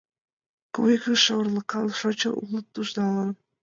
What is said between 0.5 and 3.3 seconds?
Кум икшыве— орлыкан Шочын улыт нужналан.